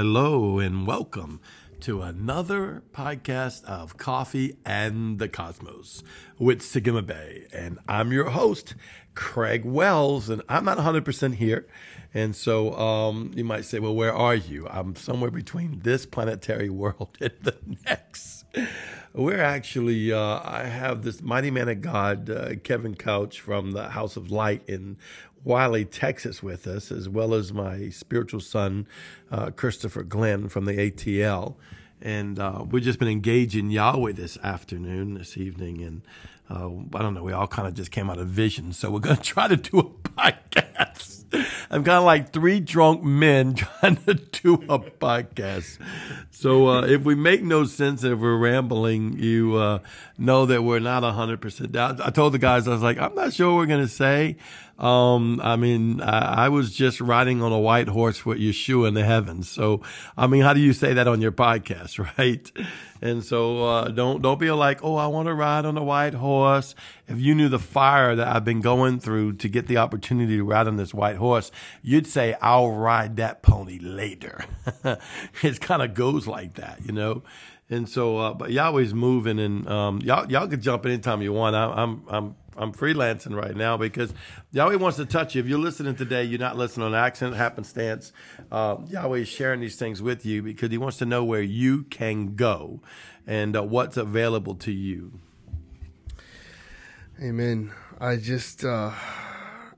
[0.00, 1.40] Hello and welcome
[1.80, 6.04] to another podcast of Coffee and the Cosmos
[6.38, 7.48] with Sagima Bay.
[7.52, 8.76] And I'm your host,
[9.16, 11.66] Craig Wells, and I'm not 100% here.
[12.14, 14.68] And so um, you might say, well, where are you?
[14.68, 18.44] I'm somewhere between this planetary world and the next.
[19.14, 23.88] We're actually, uh, I have this mighty man of God, uh, Kevin Couch from the
[23.88, 24.96] House of Light in
[25.44, 28.86] Wylie, Texas, with us, as well as my spiritual son,
[29.30, 31.54] uh, Christopher Glenn from the ATL.
[32.00, 35.82] And uh, we've just been engaging Yahweh this afternoon, this evening.
[35.82, 36.02] And
[36.50, 38.72] uh, I don't know, we all kind of just came out of vision.
[38.72, 41.24] So we're going to try to do a podcast.
[41.70, 45.78] I'm kind of like three drunk men trying to do a podcast.
[46.30, 49.80] So uh, if we make no sense, if we're rambling, you uh,
[50.16, 52.00] know that we're not 100% down.
[52.00, 54.36] I told the guys, I was like, I'm not sure what we're going to say.
[54.78, 58.94] Um, I mean, I, I, was just riding on a white horse with Yeshua in
[58.94, 59.48] the heavens.
[59.48, 59.82] So,
[60.16, 62.52] I mean, how do you say that on your podcast, right?
[63.02, 66.14] And so, uh, don't, don't be like, oh, I want to ride on a white
[66.14, 66.76] horse.
[67.08, 70.44] If you knew the fire that I've been going through to get the opportunity to
[70.44, 71.50] ride on this white horse,
[71.82, 74.44] you'd say, I'll ride that pony later.
[75.42, 77.24] it kind of goes like that, you know?
[77.68, 81.56] And so, uh, but Yahweh's moving and, um, y'all, y'all could jump anytime you want.
[81.56, 84.12] I, I'm, I'm, I'm freelancing right now because
[84.50, 85.40] Yahweh wants to touch you.
[85.40, 88.12] If you're listening today, you're not listening on accident, happenstance.
[88.50, 91.84] Uh, Yahweh is sharing these things with you because He wants to know where you
[91.84, 92.80] can go
[93.26, 95.20] and uh, what's available to you.
[97.22, 97.72] Amen.
[98.00, 98.92] I just, uh,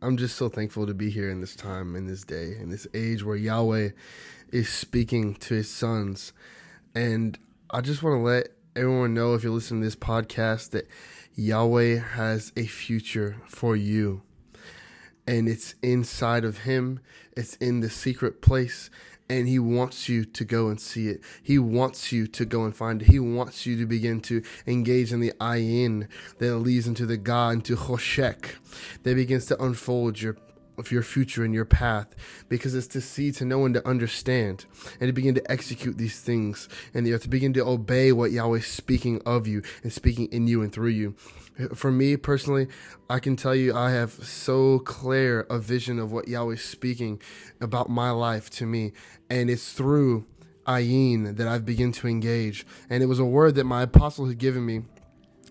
[0.00, 2.86] I'm just so thankful to be here in this time, in this day, in this
[2.94, 3.90] age where Yahweh
[4.52, 6.32] is speaking to His sons,
[6.94, 7.38] and
[7.70, 8.48] I just want to let
[8.80, 10.88] everyone know if you're listening to this podcast that
[11.34, 14.22] Yahweh has a future for you.
[15.26, 17.00] And it's inside of Him,
[17.36, 18.88] it's in the secret place.
[19.28, 21.20] And He wants you to go and see it.
[21.42, 23.08] He wants you to go and find it.
[23.08, 27.56] He wants you to begin to engage in the ayin that leads into the God,
[27.56, 28.54] into Choshek,
[29.02, 30.38] that begins to unfold your
[30.80, 32.14] of your future and your path
[32.48, 34.64] because it's to see, to know, and to understand
[34.98, 38.66] and to begin to execute these things and to begin to obey what Yahweh is
[38.66, 41.14] speaking of you and speaking in you and through you.
[41.74, 42.68] For me personally,
[43.08, 47.20] I can tell you I have so clear a vision of what Yahweh is speaking
[47.60, 48.92] about my life to me,
[49.28, 50.24] and it's through
[50.66, 52.66] ayin that I've begun to engage.
[52.88, 54.82] And it was a word that my apostle had given me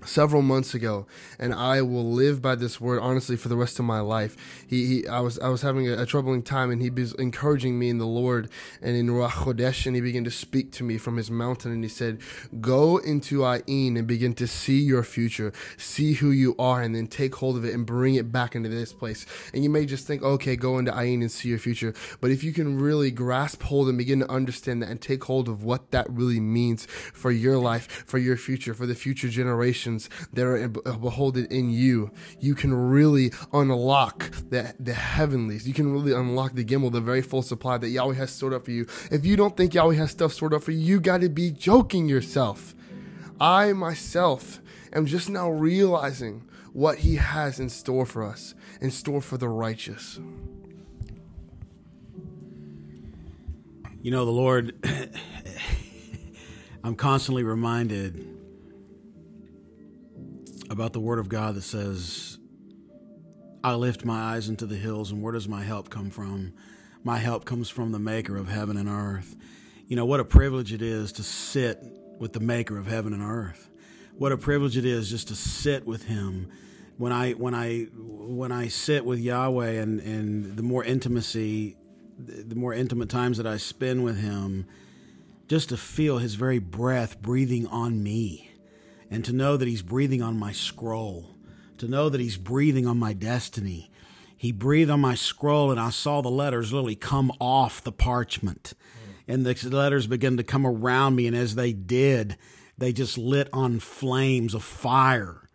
[0.05, 1.05] several months ago
[1.37, 4.35] and I will live by this word honestly for the rest of my life.
[4.67, 7.77] He, he I was I was having a, a, troubling time and he was encouraging
[7.77, 8.49] me in the Lord
[8.81, 11.89] and in Ruach and he began to speak to me from his mountain and he
[11.89, 12.19] said,
[12.61, 17.07] "Go into Ayin and begin to see your future, see who you are and then
[17.07, 20.07] take hold of it and bring it back into this place." And you may just
[20.07, 23.63] think, "Okay, go into Ayin and see your future." But if you can really grasp
[23.63, 27.31] hold and begin to understand that and take hold of what that really means for
[27.31, 29.88] your life, for your future, for the future generation
[30.33, 35.67] that are uh, beholded in you, you can really unlock the, the heavenlies.
[35.67, 38.65] You can really unlock the gimel, the very full supply that Yahweh has stored up
[38.65, 38.85] for you.
[39.11, 41.51] If you don't think Yahweh has stuff stored up for you, you got to be
[41.51, 42.75] joking yourself.
[43.39, 44.59] I myself
[44.93, 49.49] am just now realizing what He has in store for us, in store for the
[49.49, 50.19] righteous.
[54.01, 54.75] You know, the Lord,
[56.83, 58.38] I'm constantly reminded
[60.69, 62.37] about the Word of God that says,
[63.63, 66.53] I lift my eyes into the hills, and where does my help come from?
[67.03, 69.35] My help comes from the Maker of heaven and earth.
[69.87, 71.83] You know, what a privilege it is to sit
[72.19, 73.69] with the Maker of heaven and earth.
[74.13, 76.49] What a privilege it is just to sit with Him.
[76.97, 81.77] When I when I when I sit with Yahweh and and the more intimacy,
[82.17, 84.67] the more intimate times that I spend with Him,
[85.47, 88.48] just to feel His very breath breathing on me
[89.09, 91.35] and to know that He's breathing on my scroll,
[91.77, 93.91] to know that He's breathing on my destiny.
[94.35, 98.73] He breathed on my scroll, and I saw the letters literally come off the parchment.
[99.27, 99.31] Hmm.
[99.31, 102.37] And the letters began to come around me, and as they did,
[102.77, 105.49] they just lit on flames of fire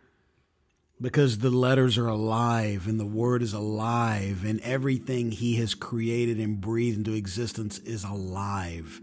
[1.01, 6.39] because the letters are alive and the word is alive and everything he has created
[6.39, 9.01] and breathed into existence is alive.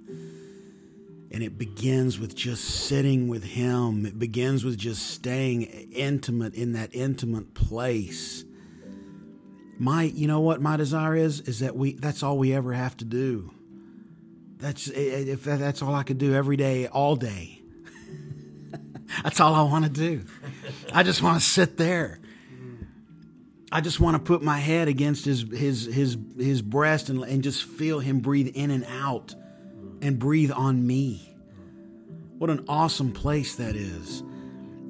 [1.32, 4.04] And it begins with just sitting with Him.
[4.04, 8.44] It begins with just staying intimate in that intimate place.
[9.78, 11.40] My, you know what my desire is?
[11.40, 13.52] Is that we, that's all we ever have to do.
[14.58, 17.62] That's, eh, eh, if that's all I could do every day, all day.
[19.24, 20.24] that's all I want to do.
[20.92, 22.20] I just want to sit there.
[23.72, 27.42] I just want to put my head against his his his his breast and, and
[27.42, 29.34] just feel him breathe in and out
[30.02, 31.34] and breathe on me.
[32.38, 34.22] What an awesome place that is.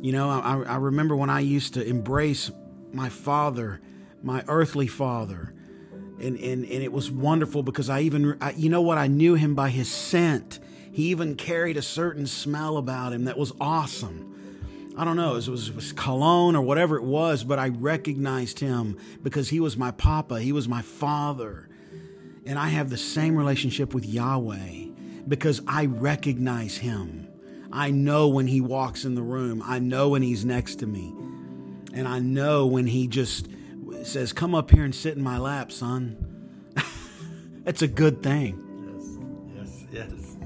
[0.01, 2.51] You know, I, I remember when I used to embrace
[2.93, 3.81] my father,
[4.23, 5.55] my earthly father,
[6.19, 9.35] and, and, and it was wonderful because I even, I, you know what, I knew
[9.35, 10.61] him by his scent.
[10.91, 14.29] He even carried a certain smell about him that was awesome.
[14.97, 18.61] I don't know, it was, it was cologne or whatever it was, but I recognized
[18.61, 21.69] him because he was my papa, he was my father.
[22.45, 24.82] And I have the same relationship with Yahweh
[25.29, 27.29] because I recognize him.
[27.73, 31.15] I know when he walks in the room, I know when he's next to me.
[31.95, 33.49] And I know when he just
[34.03, 36.29] says, Come up here and sit in my lap, son.
[37.65, 38.59] It's a good thing.
[39.55, 40.37] Yes, yes, yes.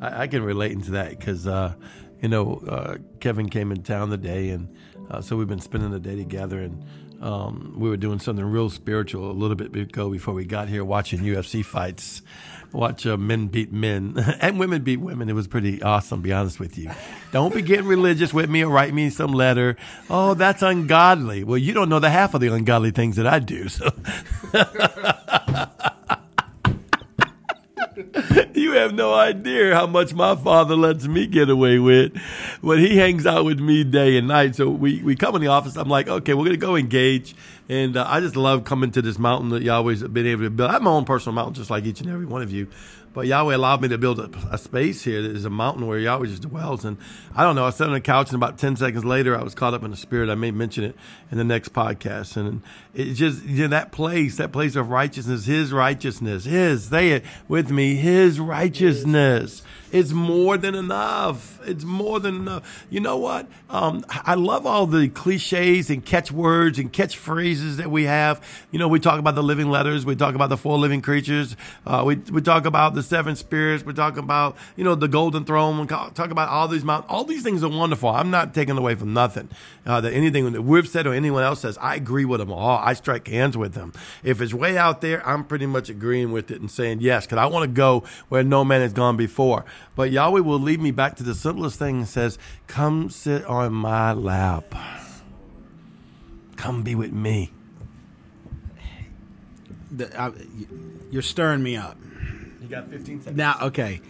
[0.00, 1.74] I, I can relate into that because, uh,
[2.22, 4.74] you know, uh, Kevin came in town today, and
[5.10, 6.82] uh, so we've been spending the day together, and
[7.24, 10.84] um, we were doing something real spiritual a little bit ago before we got here,
[10.84, 12.20] watching UFC fights,
[12.70, 15.30] watch uh, men beat men and women beat women.
[15.30, 16.90] It was pretty awesome, be honest with you.
[17.32, 19.76] Don't be getting religious with me or write me some letter.
[20.10, 21.44] Oh, that's ungodly.
[21.44, 23.68] Well, you don't know the half of the ungodly things that I do.
[23.70, 23.90] So.
[28.84, 32.16] have no idea how much my father lets me get away with
[32.60, 34.54] when he hangs out with me day and night.
[34.54, 35.76] So we, we come in the office.
[35.76, 37.34] I'm like, okay, we're going to go engage.
[37.68, 40.70] And uh, I just love coming to this mountain that Yahweh's been able to build.
[40.70, 42.68] I have my own personal mountain, just like each and every one of you.
[43.14, 45.22] But Yahweh allowed me to build a, a space here.
[45.22, 46.84] There's a mountain where Yahweh just dwells.
[46.84, 46.98] And
[47.34, 49.54] I don't know, I sat on the couch and about 10 seconds later, I was
[49.54, 50.28] caught up in the spirit.
[50.28, 50.96] I may mention it
[51.30, 52.36] in the next podcast.
[52.36, 52.60] And
[52.92, 57.24] it's just, you know, that place, that place of righteousness, His righteousness, His, say it
[57.46, 59.62] with me, His righteousness.
[59.94, 61.60] It's more than enough.
[61.64, 62.84] It's more than enough.
[62.90, 63.46] You know what?
[63.70, 68.44] Um, I love all the cliches and catchwords and catchphrases that we have.
[68.72, 70.04] You know, we talk about the living letters.
[70.04, 71.54] We talk about the four living creatures.
[71.86, 73.84] Uh, we, we talk about the seven spirits.
[73.84, 75.78] We talk about, you know, the golden throne.
[75.78, 77.12] We talk about all these mountains.
[77.12, 78.08] All these things are wonderful.
[78.08, 79.48] I'm not taking away from nothing
[79.86, 81.78] uh, that anything that we've said or anyone else says.
[81.78, 82.78] I agree with them all.
[82.78, 83.92] I strike hands with them.
[84.24, 87.38] If it's way out there, I'm pretty much agreeing with it and saying yes, because
[87.38, 89.64] I want to go where no man has gone before.
[89.96, 93.72] But Yahweh will lead me back to the simplest thing and says, Come sit on
[93.72, 94.74] my lap.
[96.56, 97.52] Come be with me.
[99.90, 100.32] The, I,
[101.10, 101.96] you're stirring me up.
[102.60, 103.36] You got 15 seconds.
[103.36, 104.00] Now, okay.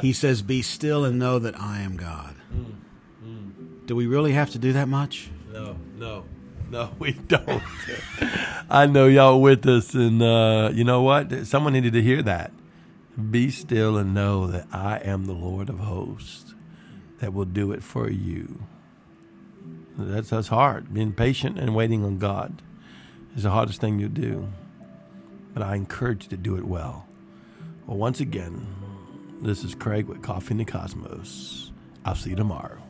[0.00, 2.36] he says, Be still and know that I am God.
[3.86, 5.30] Do we really have to do that much?
[5.52, 6.24] No, no,
[6.70, 7.62] no, we don't.
[8.70, 11.46] I know y'all with us, and uh, you know what?
[11.46, 12.52] Someone needed to hear that.
[13.30, 16.54] Be still and know that I am the Lord of hosts
[17.18, 18.66] that will do it for you.
[19.98, 20.92] That's, that's hard.
[20.92, 22.62] Being patient and waiting on God
[23.36, 24.48] is the hardest thing you do.
[25.52, 27.06] But I encourage you to do it well.
[27.86, 28.66] Well, once again,
[29.42, 31.70] this is Craig with Coffee in the Cosmos.
[32.04, 32.81] I'll see you tomorrow.